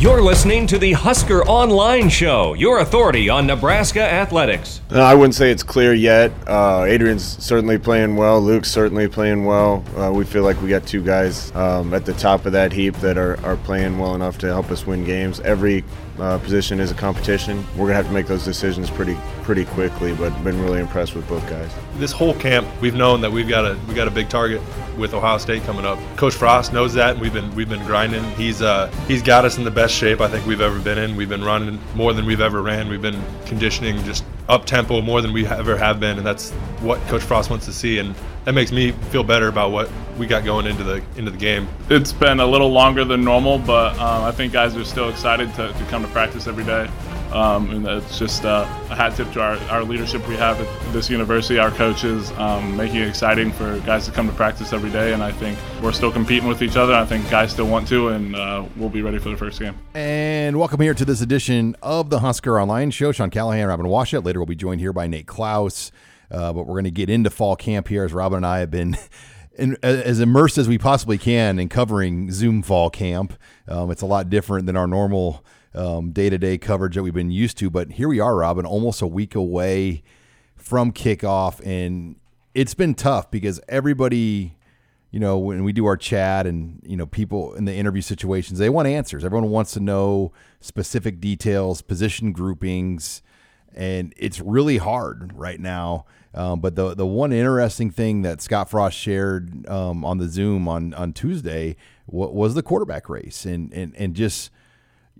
You're 0.00 0.22
listening 0.22 0.68
to 0.68 0.78
the 0.78 0.92
Husker 0.92 1.42
Online 1.42 2.08
Show, 2.08 2.54
your 2.54 2.78
authority 2.78 3.28
on 3.28 3.48
Nebraska 3.48 4.00
athletics. 4.00 4.80
I 4.92 5.12
wouldn't 5.12 5.34
say 5.34 5.50
it's 5.50 5.64
clear 5.64 5.92
yet. 5.92 6.30
Uh, 6.46 6.84
Adrian's 6.84 7.24
certainly 7.44 7.78
playing 7.78 8.14
well. 8.14 8.40
Luke's 8.40 8.70
certainly 8.70 9.08
playing 9.08 9.44
well. 9.44 9.82
Uh, 9.96 10.12
we 10.12 10.24
feel 10.24 10.44
like 10.44 10.62
we 10.62 10.68
got 10.68 10.86
two 10.86 11.02
guys 11.02 11.52
um, 11.56 11.92
at 11.94 12.06
the 12.06 12.12
top 12.12 12.46
of 12.46 12.52
that 12.52 12.72
heap 12.72 12.94
that 12.98 13.18
are, 13.18 13.44
are 13.44 13.56
playing 13.56 13.98
well 13.98 14.14
enough 14.14 14.38
to 14.38 14.46
help 14.46 14.70
us 14.70 14.86
win 14.86 15.02
games. 15.02 15.40
Every 15.40 15.82
uh, 16.20 16.38
position 16.38 16.80
is 16.80 16.90
a 16.90 16.94
competition. 16.94 17.64
We're 17.76 17.86
gonna 17.86 17.94
have 17.94 18.06
to 18.06 18.12
make 18.12 18.26
those 18.26 18.44
decisions 18.44 18.90
pretty 18.90 19.16
pretty 19.42 19.64
quickly, 19.64 20.14
but 20.14 20.30
been 20.44 20.60
really 20.60 20.80
impressed 20.80 21.14
with 21.14 21.26
both 21.28 21.48
guys. 21.48 21.72
This 21.96 22.12
whole 22.12 22.34
camp, 22.34 22.66
we've 22.80 22.94
known 22.94 23.20
that 23.20 23.30
we've 23.30 23.48
got 23.48 23.64
a 23.64 23.78
we 23.88 23.94
got 23.94 24.08
a 24.08 24.10
big 24.10 24.28
target 24.28 24.60
with 24.96 25.14
Ohio 25.14 25.38
State 25.38 25.62
coming 25.62 25.84
up. 25.84 25.98
Coach 26.16 26.34
Frost 26.34 26.72
knows 26.72 26.92
that, 26.94 27.12
and 27.12 27.20
we've 27.20 27.32
been 27.32 27.54
we've 27.54 27.68
been 27.68 27.84
grinding. 27.86 28.24
He's 28.32 28.62
uh, 28.62 28.88
he's 29.06 29.22
got 29.22 29.44
us 29.44 29.58
in 29.58 29.64
the 29.64 29.70
best 29.70 29.87
shape 29.88 30.20
I 30.20 30.28
think 30.28 30.46
we've 30.46 30.60
ever 30.60 30.78
been 30.78 30.98
in. 30.98 31.16
We've 31.16 31.28
been 31.28 31.44
running 31.44 31.80
more 31.94 32.12
than 32.12 32.26
we've 32.26 32.40
ever 32.40 32.62
ran. 32.62 32.88
We've 32.88 33.02
been 33.02 33.22
conditioning 33.46 34.02
just 34.04 34.24
up 34.48 34.64
tempo 34.64 35.00
more 35.02 35.20
than 35.20 35.32
we 35.32 35.46
ever 35.46 35.76
have 35.76 36.00
been, 36.00 36.16
and 36.16 36.26
that's 36.26 36.50
what 36.80 37.00
Coach 37.08 37.22
Frost 37.22 37.50
wants 37.50 37.66
to 37.66 37.72
see, 37.72 37.98
and 37.98 38.14
that 38.44 38.52
makes 38.52 38.72
me 38.72 38.92
feel 39.10 39.22
better 39.22 39.48
about 39.48 39.70
what 39.70 39.90
we 40.18 40.26
got 40.26 40.44
going 40.44 40.66
into 40.66 40.82
the 40.84 41.02
into 41.16 41.30
the 41.30 41.36
game. 41.36 41.68
It's 41.90 42.12
been 42.12 42.40
a 42.40 42.46
little 42.46 42.70
longer 42.70 43.04
than 43.04 43.22
normal, 43.22 43.58
but 43.58 43.92
um, 43.98 44.24
I 44.24 44.32
think 44.32 44.52
guys 44.52 44.76
are 44.76 44.84
still 44.84 45.08
excited 45.08 45.52
to, 45.54 45.72
to 45.72 45.84
come 45.86 46.02
to 46.02 46.08
practice 46.08 46.46
every 46.46 46.64
day. 46.64 46.88
Um, 47.32 47.70
and 47.70 47.86
it's 47.86 48.18
just 48.18 48.44
uh, 48.44 48.66
a 48.88 48.94
hat 48.94 49.14
tip 49.14 49.30
to 49.32 49.40
our, 49.42 49.56
our 49.70 49.84
leadership 49.84 50.26
we 50.26 50.36
have 50.36 50.60
at 50.60 50.92
this 50.92 51.10
university, 51.10 51.58
our 51.58 51.70
coaches, 51.70 52.30
um, 52.32 52.76
making 52.76 52.96
it 52.96 53.08
exciting 53.08 53.52
for 53.52 53.78
guys 53.80 54.06
to 54.06 54.12
come 54.12 54.26
to 54.26 54.34
practice 54.34 54.72
every 54.72 54.90
day. 54.90 55.12
And 55.12 55.22
I 55.22 55.32
think 55.32 55.58
we're 55.82 55.92
still 55.92 56.10
competing 56.10 56.48
with 56.48 56.62
each 56.62 56.76
other. 56.76 56.94
I 56.94 57.04
think 57.04 57.28
guys 57.28 57.52
still 57.52 57.68
want 57.68 57.86
to, 57.88 58.08
and 58.08 58.34
uh, 58.34 58.64
we'll 58.76 58.88
be 58.88 59.02
ready 59.02 59.18
for 59.18 59.28
the 59.28 59.36
first 59.36 59.60
game. 59.60 59.74
And 59.92 60.58
welcome 60.58 60.80
here 60.80 60.94
to 60.94 61.04
this 61.04 61.20
edition 61.20 61.76
of 61.82 62.08
the 62.08 62.20
Husker 62.20 62.58
Online 62.58 62.90
Show. 62.90 63.12
Sean 63.12 63.28
Callahan, 63.28 63.68
Robin 63.68 63.86
Washut. 63.86 64.24
Later, 64.24 64.40
we'll 64.40 64.46
be 64.46 64.56
joined 64.56 64.80
here 64.80 64.94
by 64.94 65.06
Nate 65.06 65.26
Klaus. 65.26 65.92
Uh, 66.30 66.52
but 66.52 66.66
we're 66.66 66.74
going 66.74 66.84
to 66.84 66.90
get 66.90 67.10
into 67.10 67.30
fall 67.30 67.56
camp 67.56 67.88
here 67.88 68.04
as 68.04 68.12
Robin 68.12 68.38
and 68.38 68.46
I 68.46 68.60
have 68.60 68.70
been 68.70 68.96
in, 69.58 69.76
as 69.82 70.20
immersed 70.20 70.56
as 70.56 70.68
we 70.68 70.78
possibly 70.78 71.18
can 71.18 71.58
in 71.58 71.68
covering 71.68 72.30
Zoom 72.30 72.62
fall 72.62 72.88
camp. 72.88 73.34
Um, 73.66 73.90
it's 73.90 74.02
a 74.02 74.06
lot 74.06 74.30
different 74.30 74.66
than 74.66 74.76
our 74.76 74.86
normal 74.86 75.44
day 75.72 76.30
to 76.30 76.38
day 76.38 76.58
coverage 76.58 76.94
that 76.94 77.02
we've 77.02 77.14
been 77.14 77.30
used 77.30 77.58
to. 77.58 77.70
But 77.70 77.92
here 77.92 78.08
we 78.08 78.20
are, 78.20 78.36
Robin, 78.36 78.66
almost 78.66 79.02
a 79.02 79.06
week 79.06 79.34
away 79.34 80.02
from 80.56 80.92
kickoff. 80.92 81.64
And 81.64 82.16
it's 82.54 82.74
been 82.74 82.94
tough 82.94 83.30
because 83.30 83.60
everybody, 83.68 84.56
you 85.10 85.20
know, 85.20 85.38
when 85.38 85.64
we 85.64 85.72
do 85.72 85.86
our 85.86 85.96
chat 85.96 86.46
and, 86.46 86.80
you 86.84 86.96
know, 86.96 87.06
people 87.06 87.54
in 87.54 87.64
the 87.64 87.74
interview 87.74 88.02
situations, 88.02 88.58
they 88.58 88.68
want 88.68 88.88
answers. 88.88 89.24
Everyone 89.24 89.50
wants 89.50 89.72
to 89.72 89.80
know 89.80 90.32
specific 90.60 91.20
details, 91.20 91.82
position 91.82 92.32
groupings. 92.32 93.22
And 93.74 94.12
it's 94.16 94.40
really 94.40 94.78
hard 94.78 95.32
right 95.34 95.60
now. 95.60 96.06
Um, 96.34 96.60
but 96.60 96.74
the 96.76 96.94
the 96.94 97.06
one 97.06 97.32
interesting 97.32 97.90
thing 97.90 98.22
that 98.22 98.40
Scott 98.40 98.70
Frost 98.70 98.96
shared 98.96 99.66
um, 99.68 100.04
on 100.04 100.18
the 100.18 100.28
Zoom 100.28 100.68
on 100.68 100.92
on 100.94 101.12
Tuesday 101.12 101.76
w- 102.08 102.30
was 102.32 102.54
the 102.54 102.62
quarterback 102.62 103.08
race, 103.08 103.44
and 103.44 103.72
and 103.72 103.94
and 103.96 104.14
just 104.14 104.50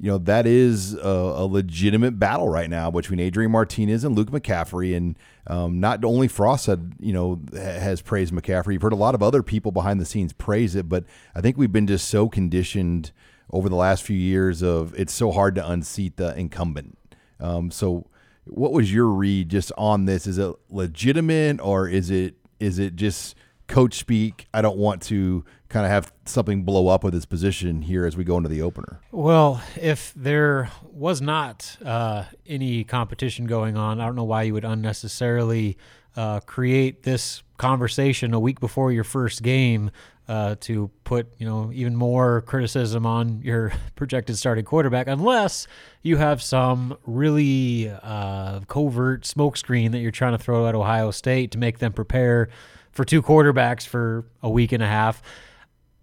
you 0.01 0.11
know 0.11 0.19
that 0.19 0.47
is 0.47 0.95
a, 0.95 0.99
a, 0.99 1.47
legitimate 1.47 2.19
battle 2.19 2.49
right 2.49 2.71
now 2.71 2.91
between 2.91 3.19
Adrian 3.19 3.51
Martinez 3.51 4.05
and 4.05 4.17
Luke 4.17 4.31
McCaffrey, 4.31 4.97
and 4.97 5.19
um, 5.49 5.81
not 5.81 6.05
only 6.05 6.29
Frost 6.29 6.67
had 6.67 6.95
you 7.01 7.13
know 7.13 7.41
has 7.53 8.01
praised 8.01 8.33
McCaffrey. 8.33 8.75
You've 8.75 8.83
heard 8.83 8.93
a 8.93 8.97
lot 8.97 9.15
of 9.15 9.23
other 9.23 9.43
people 9.43 9.73
behind 9.73 10.01
the 10.01 10.05
scenes 10.05 10.33
praise 10.33 10.77
it, 10.77 10.89
but 10.89 11.05
I 11.35 11.41
think 11.41 11.57
we've 11.57 11.73
been 11.73 11.87
just 11.87 12.09
so 12.09 12.29
conditioned 12.29 13.11
over 13.51 13.69
the 13.69 13.77
last 13.77 14.03
few 14.03 14.17
years 14.17 14.63
of 14.63 14.95
it's 14.99 15.13
so 15.13 15.33
hard 15.33 15.55
to 15.57 15.69
unseat 15.69 16.17
the 16.17 16.37
incumbent. 16.37 16.97
Um, 17.41 17.71
so, 17.71 18.07
what 18.45 18.73
was 18.73 18.93
your 18.93 19.07
read 19.07 19.49
just 19.49 19.73
on 19.77 20.05
this? 20.05 20.27
Is 20.27 20.39
it 20.39 20.55
legitimate 20.71 21.61
or 21.61 21.89
is 21.89 22.11
it 22.11 22.37
is 22.61 22.79
it 22.79 22.95
just 22.95 23.35
coach 23.67 23.95
speak? 23.95 24.47
I 24.55 24.63
don't 24.63 24.79
want 24.79 25.03
to 25.03 25.45
kind 25.69 25.85
of 25.85 25.93
have 25.93 26.13
something 26.25 26.63
blow 26.63 26.89
up 26.89 27.05
with 27.05 27.13
his 27.15 27.27
position 27.27 27.83
here 27.83 28.07
as 28.07 28.17
we 28.17 28.25
go 28.25 28.37
into 28.37 28.49
the 28.49 28.63
opener? 28.63 29.01
Well, 29.13 29.63
if 29.81 30.13
there 30.17 30.71
was 30.83 31.21
not 31.21 31.77
uh, 31.85 32.25
any 32.47 32.85
competition 32.85 33.47
going 33.47 33.77
on, 33.77 34.01
I 34.01 34.07
don't 34.07 34.17
know 34.17 34.25
why 34.25 34.45
you 34.45 34.55
would 34.55 34.65
unnecessarily 34.65 35.77
uh, 36.17 36.41
create 36.41 37.03
this 37.03 37.43
conversation 37.59 38.33
a 38.33 38.41
week 38.41 38.61
before 38.61 38.93
your 38.93 39.05
first 39.05 39.43
game 39.43 39.91
uh, 40.27 40.57
to 40.61 40.91
put 41.05 41.33
you 41.39 41.47
know 41.47 41.71
even 41.73 41.97
more 41.97 42.43
criticism 42.43 43.07
on 43.07 43.41
your 43.43 43.73
projected 43.97 44.37
starting 44.37 44.65
quarterback, 44.65 45.07
unless 45.07 45.67
you 46.03 46.17
have 46.17 46.43
some 46.43 46.97
really 47.07 47.91
uh, 48.03 48.61
covert 48.69 49.23
smokescreen 49.23 49.93
that 49.93 49.99
you're 49.99 50.11
trying 50.11 50.33
to 50.33 50.39
throw 50.39 50.67
at 50.67 50.75
Ohio 50.75 51.11
State 51.11 51.51
to 51.53 51.59
make 51.59 51.79
them 51.79 51.93
prepare 51.93 52.49
for 52.91 53.05
two 53.05 53.23
quarterbacks 53.23 53.87
for 53.87 54.25
a 54.43 54.51
week 54.51 54.73
and 54.73 54.83
a 54.83 54.87
half. 54.87 55.23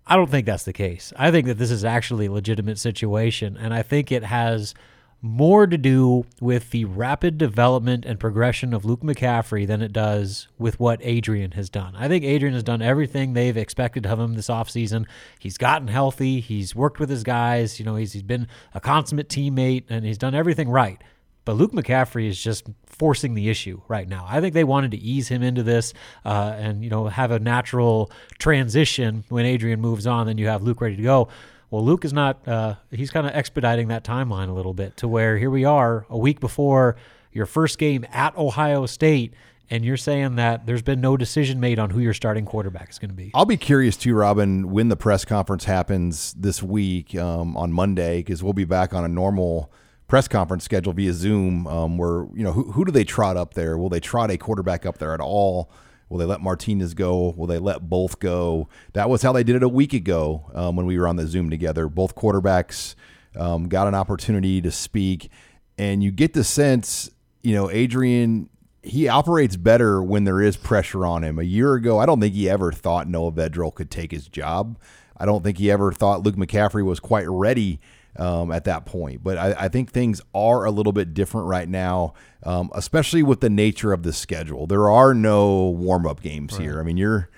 I 0.08 0.16
don't 0.16 0.30
think 0.30 0.46
that's 0.46 0.64
the 0.64 0.74
case. 0.74 1.12
I 1.18 1.32
think 1.32 1.48
that 1.48 1.58
this 1.58 1.72
is 1.72 1.84
actually 1.84 2.28
a 2.28 2.32
legitimate 2.32 2.78
situation, 2.78 3.58
and 3.58 3.74
I 3.74 3.82
think 3.82 4.12
it 4.12 4.24
has 4.24 4.76
more 5.22 5.66
to 5.66 5.78
do 5.78 6.24
with 6.40 6.70
the 6.70 6.86
rapid 6.86 7.40
development 7.40 8.06
and 8.06 8.20
progression 8.20 8.76
of 8.76 8.86
Luke 8.86 9.02
McCaffrey 9.02 9.66
than 9.66 9.82
it 9.82 9.92
does 9.92 10.48
with 10.60 10.80
what 10.80 11.00
Adrian 11.02 11.52
has 11.52 11.68
done. 11.68 11.96
I 11.96 12.08
think 12.08 12.24
Adrian 12.24 12.54
has 12.54 12.62
done 12.62 12.84
everything 12.84 13.34
they've 13.34 13.58
expected 13.58 14.06
of 14.06 14.20
him 14.20 14.36
this 14.36 14.50
offseason. 14.50 15.08
He's 15.40 15.58
gotten 15.58 15.88
healthy, 15.88 16.42
he's 16.42 16.76
worked 16.76 17.00
with 17.00 17.10
his 17.10 17.24
guys, 17.24 17.80
you 17.80 17.86
know, 17.86 17.96
he's, 17.96 18.14
he's 18.14 18.22
been 18.22 18.48
a 18.76 18.80
consummate 18.80 19.30
teammate, 19.30 19.86
and 19.90 20.06
he's 20.06 20.20
done 20.20 20.36
everything 20.36 20.70
right. 20.70 21.02
But 21.46 21.54
Luke 21.54 21.72
McCaffrey 21.72 22.28
is 22.28 22.42
just 22.42 22.68
forcing 22.88 23.36
the 23.36 23.50
issue 23.50 23.82
right 23.88 24.08
now. 24.08 24.26
I 24.28 24.42
think 24.42 24.54
they 24.54 24.64
wanted 24.64 24.92
to 24.92 24.98
ease 24.98 25.28
him 25.28 25.44
into 25.44 25.64
this 25.64 25.94
uh, 26.26 26.56
and 26.58 26.84
you 26.84 26.90
know 26.90 27.08
have 27.08 27.32
a 27.32 27.40
natural 27.40 28.12
transition 28.40 29.24
when 29.30 29.46
Adrian 29.46 29.80
moves 29.80 30.08
on. 30.08 30.26
Then 30.28 30.38
you 30.38 30.48
have 30.48 30.64
Luke 30.64 30.82
ready 30.82 30.96
to 30.96 31.04
go. 31.04 31.30
Well, 31.70 31.86
Luke 31.86 32.04
is 32.04 32.14
not. 32.14 32.48
Uh, 32.48 32.76
he's 32.92 33.12
kind 33.12 33.28
of 33.28 33.36
expediting 33.36 33.90
that 33.90 34.04
timeline 34.04 34.50
a 34.50 34.54
little 34.54 34.74
bit 34.74 34.98
to 34.98 35.08
where 35.08 35.38
here 35.38 35.50
we 35.50 35.66
are 35.66 36.06
a 36.10 36.18
week 36.18 36.40
before 36.40 36.96
your 37.32 37.46
first 37.46 37.78
game 37.78 38.06
at 38.12 38.36
Ohio 38.38 38.86
State, 38.86 39.34
and 39.70 39.84
you're 39.84 39.98
saying 39.98 40.38
that 40.38 40.66
there's 40.66 40.82
been 40.82 41.02
no 41.02 41.18
decision 41.18 41.60
made 41.60 41.78
on 41.80 41.90
who 41.90 42.00
your 42.00 42.14
starting 42.14 42.46
quarterback 42.46 42.90
is 42.90 42.98
going 42.98 43.10
to 43.10 43.16
be. 43.16 43.30
I'll 43.34 43.46
be 43.46 43.58
curious 43.58 43.98
too, 43.98 44.16
Robin, 44.16 44.72
when 44.72 44.88
the 44.88 44.96
press 44.96 45.26
conference 45.26 45.66
happens 45.66 46.34
this 46.34 46.64
week 46.64 47.14
um, 47.16 47.58
on 47.58 47.74
Monday, 47.74 48.20
because 48.20 48.42
we'll 48.42 48.54
be 48.54 48.64
back 48.64 48.94
on 48.94 49.04
a 49.04 49.10
normal 49.10 49.72
press 50.08 50.28
conference 50.28 50.64
schedule 50.64 50.94
via 50.94 51.14
Zoom, 51.14 51.68
um, 51.68 51.98
where 51.98 52.28
you 52.34 52.44
know 52.44 52.52
who, 52.52 52.72
who 52.72 52.86
do 52.86 52.92
they 52.92 53.04
trot 53.04 53.38
up 53.38 53.54
there? 53.54 53.78
Will 53.78 53.90
they 53.90 54.00
trot 54.00 54.32
a 54.32 54.38
quarterback 54.38 54.86
up 54.86 54.98
there 54.98 55.14
at 55.14 55.20
all? 55.20 55.72
Will 56.10 56.20
they 56.20 56.26
let 56.26 56.42
Martinez 56.42 56.94
go? 56.94 57.34
Will 57.36 57.48
they 57.48 57.58
let 57.58 57.90
both 57.90 58.20
go? 58.20 58.70
That 58.94 59.10
was 59.10 59.24
how 59.24 59.32
they 59.32 59.44
did 59.44 59.56
it 59.56 59.64
a 59.64 59.70
week 59.70 59.94
ago 59.94 60.52
um, 60.54 60.76
when 60.76 60.86
we 60.86 61.00
were 61.00 61.08
on 61.08 61.16
the 61.16 61.26
Zoom 61.26 61.50
together. 61.50 61.88
Both 61.88 62.16
quarterbacks 62.16 62.94
um, 63.36 63.68
got 63.68 63.88
an 63.88 63.96
opportunity 63.96 64.62
to 64.62 64.72
speak, 64.72 65.32
and 65.78 66.04
you 66.04 66.12
get 66.12 66.34
the 66.34 66.44
sense, 66.44 67.10
you 67.42 67.54
know, 67.54 67.70
Adrian. 67.72 68.50
He 68.84 69.08
operates 69.08 69.56
better 69.56 70.04
when 70.04 70.26
there 70.26 70.40
is 70.40 70.58
pressure 70.58 71.08
on 71.08 71.24
him. 71.24 71.40
A 71.40 71.44
year 71.44 71.74
ago, 71.74 71.98
I 71.98 72.06
don't 72.06 72.20
think 72.20 72.36
he 72.36 72.48
ever 72.48 72.72
thought 72.72 73.08
Noah 73.08 73.32
Vedral 73.32 73.74
could 73.74 73.90
take 73.90 74.12
his 74.12 74.28
job. 74.28 74.78
I 75.18 75.26
don't 75.26 75.44
think 75.44 75.58
he 75.58 75.72
ever 75.72 75.92
thought 75.92 76.22
Luke 76.22 76.36
McCaffrey 76.36 76.86
was 76.86 77.00
quite 77.00 77.28
ready 77.28 77.80
um, 78.18 78.52
at 78.52 78.64
that 78.66 78.86
point. 78.86 79.24
But 79.24 79.38
I, 79.38 79.56
I, 79.59 79.68
think 79.68 79.92
things 79.92 80.22
are 80.34 80.66
a 80.66 80.72
little 80.72 80.94
bit 80.94 81.14
different 81.14 81.48
right 81.48 81.68
now, 81.68 82.14
um, 82.44 82.72
especially 82.74 83.24
with 83.24 83.42
the 83.42 83.50
nature 83.50 83.94
of 83.94 84.03
the 84.03 84.14
schedule. 84.14 84.68
There 84.68 84.90
are 84.90 85.14
no 85.14 85.70
warm 85.70 86.08
up 86.08 86.22
games 86.22 86.53
right. 86.53 86.62
here. 86.62 86.80
I 86.80 86.84
mean, 86.84 86.98
you're 86.98 87.30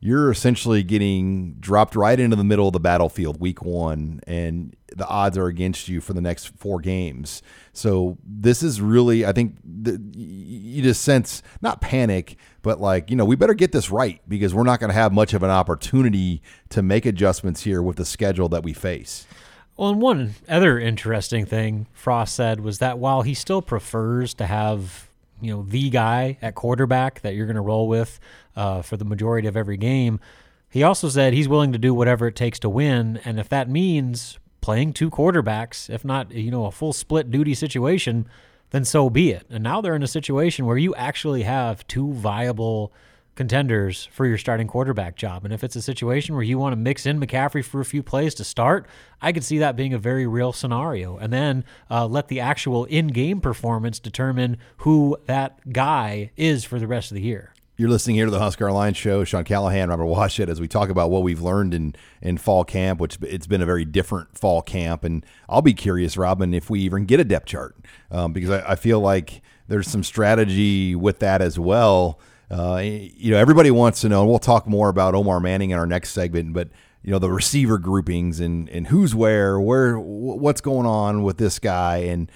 you're 0.00 0.30
essentially 0.30 0.84
getting 0.84 1.54
dropped 1.54 1.96
right 1.96 2.20
into 2.20 2.36
the 2.36 2.44
middle 2.44 2.68
of 2.68 2.72
the 2.72 2.80
battlefield 2.80 3.40
week 3.40 3.62
one, 3.62 4.20
and 4.28 4.76
the 4.96 5.06
odds 5.06 5.36
are 5.36 5.46
against 5.46 5.88
you 5.88 6.00
for 6.00 6.12
the 6.12 6.20
next 6.20 6.56
four 6.56 6.78
games. 6.78 7.42
So 7.72 8.16
this 8.24 8.62
is 8.62 8.80
really, 8.80 9.26
I 9.26 9.32
think, 9.32 9.56
the, 9.64 10.00
you 10.14 10.82
just 10.82 11.02
sense 11.02 11.42
not 11.62 11.80
panic, 11.80 12.36
but 12.62 12.80
like 12.80 13.10
you 13.10 13.16
know, 13.16 13.24
we 13.24 13.34
better 13.34 13.54
get 13.54 13.72
this 13.72 13.90
right 13.90 14.20
because 14.28 14.54
we're 14.54 14.62
not 14.62 14.78
going 14.78 14.90
to 14.90 14.94
have 14.94 15.12
much 15.12 15.34
of 15.34 15.42
an 15.42 15.50
opportunity 15.50 16.42
to 16.68 16.82
make 16.82 17.04
adjustments 17.04 17.62
here 17.62 17.82
with 17.82 17.96
the 17.96 18.04
schedule 18.04 18.48
that 18.50 18.62
we 18.62 18.72
face. 18.72 19.26
Well, 19.78 19.90
and 19.90 20.02
one 20.02 20.34
other 20.48 20.76
interesting 20.76 21.46
thing 21.46 21.86
Frost 21.92 22.34
said 22.34 22.58
was 22.58 22.80
that 22.80 22.98
while 22.98 23.22
he 23.22 23.32
still 23.32 23.62
prefers 23.62 24.34
to 24.34 24.46
have, 24.46 25.08
you 25.40 25.54
know, 25.54 25.62
the 25.62 25.88
guy 25.88 26.36
at 26.42 26.56
quarterback 26.56 27.20
that 27.20 27.36
you're 27.36 27.46
going 27.46 27.54
to 27.54 27.62
roll 27.62 27.86
with 27.86 28.18
uh, 28.56 28.82
for 28.82 28.96
the 28.96 29.04
majority 29.04 29.46
of 29.46 29.56
every 29.56 29.76
game, 29.76 30.18
he 30.68 30.82
also 30.82 31.08
said 31.08 31.32
he's 31.32 31.48
willing 31.48 31.70
to 31.72 31.78
do 31.78 31.94
whatever 31.94 32.26
it 32.26 32.34
takes 32.34 32.58
to 32.58 32.68
win. 32.68 33.20
And 33.24 33.38
if 33.38 33.48
that 33.50 33.70
means 33.70 34.40
playing 34.60 34.94
two 34.94 35.10
quarterbacks, 35.10 35.88
if 35.88 36.04
not, 36.04 36.32
you 36.32 36.50
know, 36.50 36.66
a 36.66 36.72
full 36.72 36.92
split 36.92 37.30
duty 37.30 37.54
situation, 37.54 38.26
then 38.70 38.84
so 38.84 39.08
be 39.08 39.30
it. 39.30 39.46
And 39.48 39.62
now 39.62 39.80
they're 39.80 39.94
in 39.94 40.02
a 40.02 40.08
situation 40.08 40.66
where 40.66 40.76
you 40.76 40.92
actually 40.96 41.44
have 41.44 41.86
two 41.86 42.12
viable 42.14 42.92
contenders 43.38 44.08
for 44.10 44.26
your 44.26 44.36
starting 44.36 44.66
quarterback 44.66 45.14
job. 45.14 45.44
And 45.44 45.54
if 45.54 45.62
it's 45.62 45.76
a 45.76 45.80
situation 45.80 46.34
where 46.34 46.42
you 46.42 46.58
want 46.58 46.72
to 46.72 46.76
mix 46.76 47.06
in 47.06 47.20
McCaffrey 47.20 47.64
for 47.64 47.80
a 47.80 47.84
few 47.84 48.02
plays 48.02 48.34
to 48.34 48.44
start, 48.44 48.88
I 49.22 49.30
could 49.30 49.44
see 49.44 49.58
that 49.58 49.76
being 49.76 49.94
a 49.94 49.98
very 49.98 50.26
real 50.26 50.52
scenario. 50.52 51.16
And 51.16 51.32
then 51.32 51.64
uh, 51.88 52.08
let 52.08 52.26
the 52.26 52.40
actual 52.40 52.84
in 52.86 53.06
game 53.06 53.40
performance 53.40 54.00
determine 54.00 54.58
who 54.78 55.16
that 55.26 55.72
guy 55.72 56.32
is 56.36 56.64
for 56.64 56.80
the 56.80 56.88
rest 56.88 57.12
of 57.12 57.14
the 57.14 57.22
year. 57.22 57.54
You're 57.76 57.88
listening 57.88 58.16
here 58.16 58.24
to 58.24 58.30
the 58.32 58.40
Husker 58.40 58.68
Online 58.68 58.92
Show. 58.92 59.22
Sean 59.22 59.44
Callahan, 59.44 59.88
Robin 59.88 60.04
Washut, 60.04 60.48
as 60.48 60.60
we 60.60 60.66
talk 60.66 60.88
about 60.88 61.12
what 61.12 61.22
we've 61.22 61.40
learned 61.40 61.74
in, 61.74 61.94
in 62.20 62.38
fall 62.38 62.64
camp, 62.64 62.98
which 62.98 63.18
it's 63.22 63.46
been 63.46 63.62
a 63.62 63.66
very 63.66 63.84
different 63.84 64.36
fall 64.36 64.62
camp. 64.62 65.04
And 65.04 65.24
I'll 65.48 65.62
be 65.62 65.74
curious, 65.74 66.16
Robin, 66.16 66.52
if 66.52 66.68
we 66.68 66.80
even 66.80 67.04
get 67.04 67.20
a 67.20 67.24
depth 67.24 67.46
chart, 67.46 67.76
um, 68.10 68.32
because 68.32 68.50
I, 68.50 68.72
I, 68.72 68.74
feel 68.74 68.98
like 68.98 69.42
there's 69.68 69.86
some 69.86 70.02
strategy 70.02 70.96
with 70.96 71.20
that 71.20 71.40
as 71.40 71.56
well. 71.56 72.18
Uh, 72.50 72.80
you 72.82 73.30
know, 73.30 73.38
everybody 73.38 73.70
wants 73.70 74.00
to 74.00 74.08
know, 74.08 74.22
and 74.22 74.30
we'll 74.30 74.38
talk 74.38 74.66
more 74.66 74.88
about 74.88 75.14
Omar 75.14 75.40
Manning 75.40 75.70
in 75.70 75.78
our 75.78 75.86
next 75.86 76.10
segment, 76.10 76.52
but 76.52 76.68
you 77.02 77.12
know 77.12 77.18
the 77.18 77.30
receiver 77.30 77.78
groupings 77.78 78.40
and 78.40 78.68
and 78.70 78.88
who's 78.88 79.14
where, 79.14 79.60
where 79.60 79.98
what's 79.98 80.60
going 80.60 80.86
on 80.86 81.22
with 81.22 81.38
this 81.38 81.58
guy, 81.58 81.98
and 81.98 82.30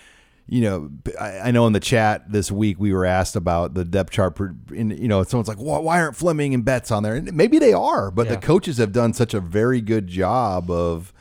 you 0.47 0.61
know, 0.61 0.91
I, 1.19 1.38
I 1.38 1.50
know 1.50 1.67
in 1.67 1.73
the 1.73 1.81
chat 1.81 2.31
this 2.31 2.50
week 2.50 2.79
we 2.79 2.93
were 2.93 3.06
asked 3.06 3.37
about 3.37 3.75
the 3.75 3.85
depth 3.85 4.11
chart. 4.11 4.38
And, 4.38 4.99
you 4.99 5.09
know, 5.09 5.23
someone's 5.23 5.49
like, 5.49 5.56
why, 5.56 5.79
why 5.79 6.00
aren't 6.00 6.17
Fleming 6.17 6.53
and 6.53 6.65
Betts 6.65 6.91
on 6.91 7.03
there? 7.03 7.15
And 7.15 7.32
maybe 7.32 7.58
they 7.58 7.73
are, 7.73 8.11
but 8.11 8.26
yeah. 8.26 8.35
the 8.35 8.41
coaches 8.41 8.79
have 8.79 8.93
done 8.93 9.15
such 9.15 9.35
a 9.35 9.41
very 9.41 9.81
good 9.81 10.08
job 10.08 10.70
of 10.70 11.12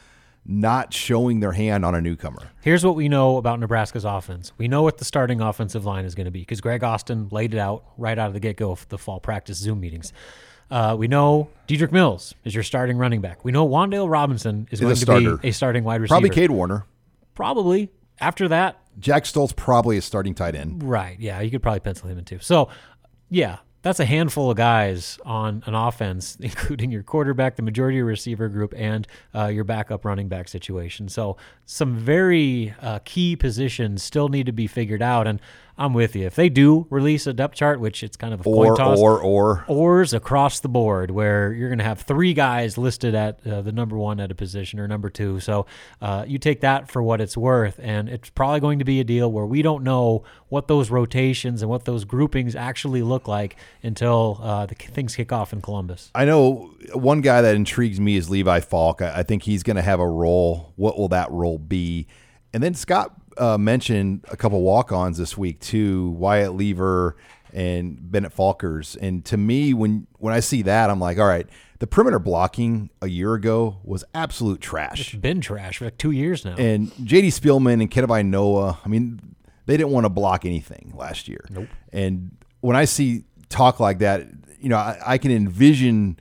not 0.45 0.93
showing 0.93 1.39
their 1.39 1.51
hand 1.51 1.85
on 1.85 1.93
a 1.93 2.01
newcomer. 2.01 2.49
Here's 2.61 2.83
what 2.83 2.95
we 2.95 3.07
know 3.07 3.37
about 3.37 3.59
Nebraska's 3.59 4.05
offense. 4.05 4.51
We 4.57 4.67
know 4.67 4.81
what 4.81 4.97
the 4.97 5.05
starting 5.05 5.39
offensive 5.39 5.85
line 5.85 6.05
is 6.05 6.15
going 6.15 6.25
to 6.25 6.31
be 6.31 6.39
because 6.39 6.61
Greg 6.61 6.83
Austin 6.83 7.29
laid 7.31 7.53
it 7.53 7.59
out 7.59 7.83
right 7.97 8.17
out 8.17 8.27
of 8.27 8.33
the 8.33 8.39
get 8.39 8.57
go 8.57 8.71
of 8.71 8.87
the 8.89 8.97
fall 8.97 9.19
practice 9.19 9.57
Zoom 9.57 9.79
meetings. 9.79 10.13
Uh, 10.71 10.95
we 10.97 11.07
know 11.07 11.49
Dedrick 11.67 11.91
Mills 11.91 12.33
is 12.45 12.55
your 12.55 12.63
starting 12.63 12.97
running 12.97 13.21
back. 13.21 13.43
We 13.43 13.51
know 13.51 13.67
Wan'Dale 13.67 14.09
Robinson 14.09 14.67
is, 14.71 14.81
is 14.81 15.03
going 15.03 15.23
to 15.23 15.37
be 15.37 15.49
a 15.49 15.51
starting 15.51 15.83
wide 15.83 16.01
receiver. 16.01 16.19
Probably 16.19 16.29
Kade 16.29 16.49
Warner. 16.49 16.85
Probably. 17.35 17.89
After 18.19 18.47
that, 18.47 18.79
Jack 18.99 19.25
Stoll's 19.25 19.51
probably 19.51 19.97
a 19.97 20.01
starting 20.01 20.33
tight 20.33 20.55
end. 20.55 20.83
Right. 20.83 21.19
Yeah, 21.19 21.41
you 21.41 21.51
could 21.51 21.61
probably 21.61 21.81
pencil 21.81 22.07
him 22.07 22.17
in 22.17 22.25
too. 22.25 22.39
So, 22.39 22.69
yeah, 23.29 23.57
that's 23.81 23.99
a 23.99 24.05
handful 24.05 24.51
of 24.51 24.57
guys 24.57 25.17
on 25.25 25.63
an 25.65 25.73
offense, 25.73 26.37
including 26.39 26.91
your 26.91 27.03
quarterback, 27.03 27.55
the 27.55 27.61
majority 27.61 27.99
of 27.99 28.05
receiver 28.05 28.49
group, 28.49 28.73
and 28.77 29.07
uh, 29.33 29.47
your 29.47 29.63
backup 29.63 30.05
running 30.05 30.27
back 30.27 30.47
situation. 30.47 31.09
So, 31.09 31.37
some 31.65 31.95
very 31.95 32.73
uh, 32.81 32.99
key 33.05 33.35
positions 33.35 34.03
still 34.03 34.27
need 34.27 34.45
to 34.45 34.51
be 34.51 34.67
figured 34.67 35.01
out. 35.01 35.27
And 35.27 35.39
I'm 35.77 35.93
with 35.93 36.15
you. 36.15 36.25
If 36.25 36.35
they 36.35 36.49
do 36.49 36.85
release 36.89 37.27
a 37.27 37.33
depth 37.33 37.55
chart, 37.55 37.79
which 37.79 38.03
it's 38.03 38.17
kind 38.17 38.33
of 38.33 38.45
a 38.45 38.49
or, 38.49 38.67
coin 38.67 38.77
toss, 38.77 38.99
or 38.99 39.21
or 39.21 39.65
ors 39.67 40.13
across 40.13 40.59
the 40.59 40.69
board, 40.69 41.11
where 41.11 41.53
you're 41.53 41.69
going 41.69 41.79
to 41.79 41.85
have 41.85 42.01
three 42.01 42.33
guys 42.33 42.77
listed 42.77 43.15
at 43.15 43.45
uh, 43.45 43.61
the 43.61 43.71
number 43.71 43.97
one 43.97 44.19
at 44.19 44.31
a 44.31 44.35
position 44.35 44.79
or 44.79 44.87
number 44.87 45.09
two. 45.09 45.39
So 45.39 45.65
uh, 46.01 46.25
you 46.27 46.37
take 46.37 46.61
that 46.61 46.89
for 46.91 47.01
what 47.01 47.21
it's 47.21 47.35
worth, 47.35 47.79
and 47.81 48.09
it's 48.09 48.29
probably 48.29 48.59
going 48.59 48.79
to 48.79 48.85
be 48.85 48.99
a 48.99 49.03
deal 49.03 49.31
where 49.31 49.45
we 49.45 49.61
don't 49.61 49.83
know 49.83 50.23
what 50.49 50.67
those 50.67 50.89
rotations 50.89 51.61
and 51.61 51.69
what 51.69 51.85
those 51.85 52.03
groupings 52.03 52.55
actually 52.55 53.01
look 53.01 53.27
like 53.27 53.55
until 53.81 54.39
uh, 54.41 54.65
the 54.65 54.75
things 54.75 55.15
kick 55.15 55.31
off 55.31 55.53
in 55.53 55.61
Columbus. 55.61 56.11
I 56.13 56.25
know 56.25 56.71
one 56.93 57.21
guy 57.21 57.41
that 57.41 57.55
intrigues 57.55 57.99
me 57.99 58.17
is 58.17 58.29
Levi 58.29 58.59
Falck. 58.59 59.01
I, 59.01 59.19
I 59.19 59.23
think 59.23 59.43
he's 59.43 59.63
going 59.63 59.77
to 59.77 59.81
have 59.81 59.99
a 59.99 60.07
role. 60.07 60.73
What 60.75 60.97
will 60.97 61.09
that 61.09 61.31
role 61.31 61.57
be? 61.57 62.07
And 62.53 62.61
then 62.61 62.73
Scott 62.73 63.13
uh, 63.37 63.57
mentioned 63.57 64.25
a 64.29 64.37
couple 64.37 64.61
walk-ons 64.61 65.17
this 65.17 65.37
week 65.37 65.59
too, 65.59 66.09
Wyatt 66.11 66.51
Liewer 66.51 67.15
and 67.53 68.11
Bennett 68.11 68.35
Folkers. 68.35 68.97
And 69.01 69.23
to 69.25 69.37
me, 69.37 69.73
when 69.73 70.07
when 70.19 70.33
I 70.33 70.39
see 70.39 70.61
that, 70.63 70.89
I'm 70.89 70.99
like, 70.99 71.17
all 71.17 71.27
right, 71.27 71.47
the 71.79 71.87
perimeter 71.87 72.19
blocking 72.19 72.89
a 73.01 73.07
year 73.07 73.33
ago 73.33 73.77
was 73.83 74.03
absolute 74.13 74.61
trash. 74.61 75.13
It's 75.13 75.21
been 75.21 75.41
trash 75.41 75.79
for 75.79 75.85
like 75.85 75.97
two 75.97 76.11
years 76.11 76.45
now. 76.45 76.55
And 76.57 76.91
J.D. 77.05 77.29
Spielman 77.29 77.81
and 77.81 77.89
Kanawai 77.89 78.25
Noa, 78.25 78.79
I 78.83 78.87
mean, 78.87 79.19
they 79.65 79.77
didn't 79.77 79.91
want 79.91 80.05
to 80.05 80.09
block 80.09 80.45
anything 80.45 80.93
last 80.95 81.27
year. 81.27 81.45
Nope. 81.49 81.67
And 81.91 82.37
when 82.61 82.75
I 82.75 82.85
see 82.85 83.23
talk 83.49 83.79
like 83.79 83.99
that, 83.99 84.27
you 84.59 84.69
know, 84.69 84.77
I, 84.77 84.99
I 85.05 85.17
can 85.17 85.31
envision 85.31 86.19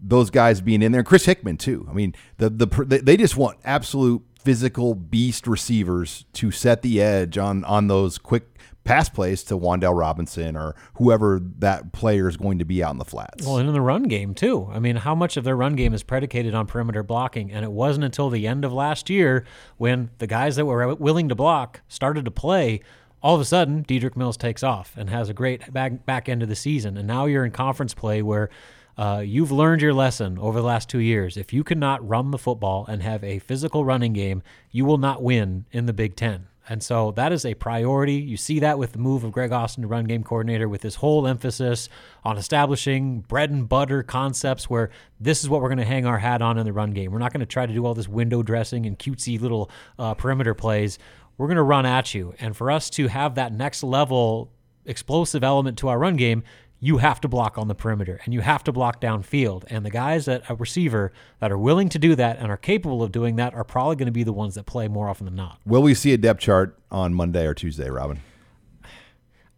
those 0.00 0.30
guys 0.30 0.60
being 0.60 0.82
in 0.82 0.92
there. 0.92 1.02
Chris 1.02 1.24
Hickman 1.24 1.56
too. 1.56 1.86
I 1.88 1.92
mean, 1.92 2.14
the 2.38 2.50
the 2.50 2.66
they 3.02 3.16
just 3.16 3.36
want 3.36 3.58
absolute 3.64 4.22
physical 4.44 4.94
beast 4.94 5.46
receivers 5.46 6.26
to 6.34 6.50
set 6.50 6.82
the 6.82 7.00
edge 7.00 7.38
on 7.38 7.64
on 7.64 7.88
those 7.88 8.18
quick 8.18 8.54
pass 8.84 9.08
plays 9.08 9.42
to 9.44 9.56
Wan'Dale 9.58 9.98
Robinson 9.98 10.56
or 10.56 10.76
whoever 10.94 11.40
that 11.58 11.92
player 11.92 12.28
is 12.28 12.36
going 12.36 12.58
to 12.58 12.64
be 12.64 12.84
out 12.84 12.92
in 12.92 12.98
the 12.98 13.04
flats. 13.04 13.44
Well, 13.46 13.56
and 13.56 13.66
in 13.66 13.74
the 13.74 13.80
run 13.80 14.04
game 14.04 14.34
too. 14.34 14.68
I 14.70 14.78
mean, 14.78 14.96
how 14.96 15.14
much 15.14 15.36
of 15.36 15.44
their 15.44 15.56
run 15.56 15.74
game 15.74 15.94
is 15.94 16.02
predicated 16.02 16.54
on 16.54 16.66
perimeter 16.66 17.02
blocking? 17.02 17.50
And 17.50 17.64
it 17.64 17.72
wasn't 17.72 18.04
until 18.04 18.30
the 18.30 18.46
end 18.46 18.64
of 18.64 18.72
last 18.72 19.08
year 19.10 19.44
when 19.78 20.10
the 20.18 20.26
guys 20.26 20.56
that 20.56 20.66
were 20.66 20.94
willing 20.94 21.30
to 21.30 21.34
block 21.34 21.80
started 21.88 22.26
to 22.26 22.30
play. 22.30 22.80
All 23.22 23.34
of 23.34 23.40
a 23.40 23.46
sudden, 23.46 23.84
Dedrick 23.84 24.16
Mills 24.16 24.36
takes 24.36 24.62
off 24.62 24.94
and 24.98 25.08
has 25.08 25.30
a 25.30 25.34
great 25.34 25.72
back 25.72 26.04
back 26.04 26.28
end 26.28 26.42
of 26.42 26.50
the 26.50 26.56
season. 26.56 26.98
And 26.98 27.08
now 27.08 27.24
you're 27.24 27.46
in 27.46 27.52
conference 27.52 27.94
play 27.94 28.20
where 28.20 28.50
uh, 28.96 29.22
you've 29.24 29.52
learned 29.52 29.82
your 29.82 29.94
lesson 29.94 30.38
over 30.38 30.60
the 30.60 30.66
last 30.66 30.88
two 30.88 31.00
years. 31.00 31.36
If 31.36 31.52
you 31.52 31.64
cannot 31.64 32.06
run 32.06 32.30
the 32.30 32.38
football 32.38 32.86
and 32.86 33.02
have 33.02 33.24
a 33.24 33.40
physical 33.40 33.84
running 33.84 34.12
game, 34.12 34.42
you 34.70 34.84
will 34.84 34.98
not 34.98 35.22
win 35.22 35.66
in 35.72 35.86
the 35.86 35.92
Big 35.92 36.16
Ten. 36.16 36.46
And 36.66 36.82
so 36.82 37.10
that 37.12 37.30
is 37.30 37.44
a 37.44 37.54
priority. 37.54 38.14
You 38.14 38.38
see 38.38 38.60
that 38.60 38.78
with 38.78 38.92
the 38.92 38.98
move 38.98 39.22
of 39.22 39.32
Greg 39.32 39.52
Austin 39.52 39.82
to 39.82 39.88
run 39.88 40.06
game 40.06 40.24
coordinator 40.24 40.66
with 40.66 40.82
his 40.82 40.94
whole 40.94 41.26
emphasis 41.26 41.90
on 42.24 42.38
establishing 42.38 43.20
bread 43.20 43.50
and 43.50 43.68
butter 43.68 44.02
concepts 44.02 44.70
where 44.70 44.90
this 45.20 45.42
is 45.42 45.50
what 45.50 45.60
we're 45.60 45.68
going 45.68 45.78
to 45.78 45.84
hang 45.84 46.06
our 46.06 46.18
hat 46.18 46.40
on 46.40 46.56
in 46.56 46.64
the 46.64 46.72
run 46.72 46.92
game. 46.92 47.12
We're 47.12 47.18
not 47.18 47.32
going 47.32 47.40
to 47.40 47.46
try 47.46 47.66
to 47.66 47.72
do 47.72 47.84
all 47.84 47.92
this 47.92 48.08
window 48.08 48.42
dressing 48.42 48.86
and 48.86 48.98
cutesy 48.98 49.38
little 49.38 49.70
uh, 49.98 50.14
perimeter 50.14 50.54
plays. 50.54 50.98
We're 51.36 51.48
going 51.48 51.56
to 51.56 51.62
run 51.62 51.84
at 51.84 52.14
you. 52.14 52.34
And 52.38 52.56
for 52.56 52.70
us 52.70 52.88
to 52.90 53.08
have 53.08 53.34
that 53.34 53.52
next 53.52 53.82
level 53.82 54.50
explosive 54.86 55.42
element 55.42 55.78
to 55.78 55.88
our 55.88 55.98
run 55.98 56.16
game, 56.16 56.44
you 56.80 56.98
have 56.98 57.20
to 57.22 57.28
block 57.28 57.56
on 57.56 57.68
the 57.68 57.74
perimeter 57.74 58.20
and 58.24 58.34
you 58.34 58.40
have 58.40 58.62
to 58.64 58.72
block 58.72 59.00
downfield. 59.00 59.64
And 59.68 59.86
the 59.86 59.90
guys 59.90 60.28
at 60.28 60.48
a 60.50 60.54
receiver 60.54 61.12
that 61.40 61.50
are 61.50 61.58
willing 61.58 61.88
to 61.88 61.98
do 61.98 62.14
that 62.14 62.38
and 62.38 62.50
are 62.50 62.56
capable 62.56 63.02
of 63.02 63.10
doing 63.10 63.36
that 63.36 63.54
are 63.54 63.64
probably 63.64 63.96
going 63.96 64.06
to 64.06 64.12
be 64.12 64.22
the 64.22 64.32
ones 64.32 64.54
that 64.56 64.66
play 64.66 64.88
more 64.88 65.08
often 65.08 65.24
than 65.24 65.36
not. 65.36 65.58
Will 65.64 65.82
we 65.82 65.94
see 65.94 66.12
a 66.12 66.18
depth 66.18 66.40
chart 66.40 66.78
on 66.90 67.14
Monday 67.14 67.46
or 67.46 67.54
Tuesday, 67.54 67.88
Robin? 67.88 68.20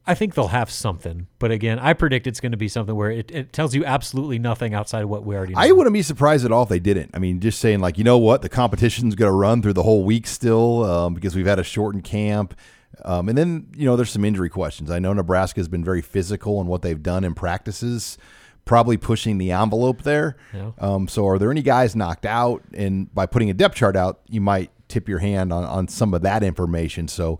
I 0.08 0.14
think 0.14 0.34
they'll 0.34 0.48
have 0.48 0.70
something, 0.70 1.26
but 1.40 1.50
again, 1.50 1.80
I 1.80 1.92
predict 1.92 2.28
it's 2.28 2.38
going 2.38 2.52
to 2.52 2.58
be 2.58 2.68
something 2.68 2.94
where 2.94 3.10
it, 3.10 3.28
it 3.32 3.52
tells 3.52 3.74
you 3.74 3.84
absolutely 3.84 4.38
nothing 4.38 4.72
outside 4.72 5.02
of 5.02 5.08
what 5.08 5.24
we 5.24 5.34
already 5.34 5.54
know. 5.54 5.60
I 5.60 5.72
wouldn't 5.72 5.94
be 5.94 6.02
surprised 6.02 6.44
at 6.44 6.52
all 6.52 6.62
if 6.62 6.68
they 6.68 6.78
didn't. 6.78 7.10
I 7.12 7.18
mean, 7.18 7.40
just 7.40 7.58
saying, 7.58 7.80
like, 7.80 7.98
you 7.98 8.04
know 8.04 8.16
what, 8.16 8.42
the 8.42 8.48
competition's 8.48 9.16
going 9.16 9.28
to 9.28 9.36
run 9.36 9.62
through 9.62 9.72
the 9.72 9.82
whole 9.82 10.04
week 10.04 10.28
still 10.28 10.84
um, 10.84 11.14
because 11.14 11.34
we've 11.34 11.46
had 11.46 11.58
a 11.58 11.64
shortened 11.64 12.04
camp. 12.04 12.54
Um, 13.04 13.28
and 13.28 13.36
then, 13.36 13.68
you 13.76 13.84
know, 13.84 13.96
there's 13.96 14.10
some 14.10 14.24
injury 14.24 14.48
questions. 14.48 14.90
I 14.90 14.98
know 14.98 15.12
Nebraska 15.12 15.60
has 15.60 15.68
been 15.68 15.84
very 15.84 16.02
physical 16.02 16.60
in 16.60 16.66
what 16.66 16.82
they've 16.82 17.02
done 17.02 17.24
in 17.24 17.34
practices, 17.34 18.16
probably 18.64 18.96
pushing 18.96 19.38
the 19.38 19.52
envelope 19.52 20.02
there. 20.02 20.36
Yeah. 20.54 20.72
Um, 20.78 21.06
so, 21.08 21.26
are 21.28 21.38
there 21.38 21.50
any 21.50 21.62
guys 21.62 21.94
knocked 21.94 22.26
out? 22.26 22.62
And 22.72 23.12
by 23.14 23.26
putting 23.26 23.50
a 23.50 23.54
depth 23.54 23.76
chart 23.76 23.96
out, 23.96 24.20
you 24.28 24.40
might 24.40 24.70
tip 24.88 25.08
your 25.08 25.18
hand 25.18 25.52
on, 25.52 25.64
on 25.64 25.88
some 25.88 26.14
of 26.14 26.22
that 26.22 26.42
information. 26.42 27.08
So, 27.08 27.38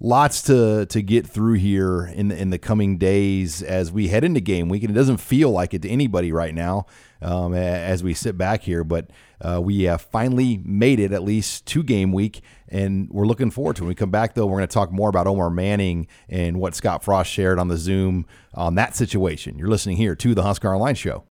lots 0.00 0.42
to 0.42 0.86
to 0.86 1.02
get 1.02 1.26
through 1.26 1.54
here 1.54 2.06
in 2.06 2.28
the, 2.28 2.36
in 2.36 2.50
the 2.50 2.58
coming 2.58 2.98
days 2.98 3.62
as 3.62 3.90
we 3.90 4.08
head 4.08 4.24
into 4.24 4.40
game 4.40 4.68
week. 4.68 4.82
And 4.82 4.90
it 4.90 4.94
doesn't 4.94 5.18
feel 5.18 5.50
like 5.50 5.74
it 5.74 5.82
to 5.82 5.88
anybody 5.88 6.32
right 6.32 6.54
now 6.54 6.86
um, 7.22 7.54
as 7.54 8.02
we 8.02 8.14
sit 8.14 8.36
back 8.36 8.62
here, 8.62 8.84
but 8.84 9.10
uh, 9.40 9.60
we 9.62 9.82
have 9.82 10.02
finally 10.02 10.60
made 10.64 10.98
it 10.98 11.12
at 11.12 11.22
least 11.22 11.66
to 11.66 11.82
game 11.82 12.12
week, 12.12 12.40
and 12.68 13.08
we're 13.10 13.26
looking 13.26 13.50
forward 13.50 13.76
to 13.76 13.82
it. 13.82 13.84
When 13.84 13.88
we 13.88 13.94
come 13.94 14.10
back, 14.10 14.34
though, 14.34 14.46
we're 14.46 14.58
going 14.58 14.68
to 14.68 14.74
talk 14.74 14.92
more 14.92 15.08
about 15.08 15.26
Omar 15.26 15.50
Manning 15.50 16.06
and 16.28 16.58
what 16.58 16.74
Scott 16.74 17.04
Frost 17.04 17.30
shared 17.30 17.58
on 17.58 17.68
the 17.68 17.76
Zoom 17.76 18.26
on 18.54 18.74
that 18.76 18.96
situation. 18.96 19.58
You're 19.58 19.68
listening 19.68 19.96
here 19.96 20.14
to 20.16 20.34
the 20.34 20.42
Husker 20.42 20.72
Online 20.72 20.94
Show. 20.94 21.24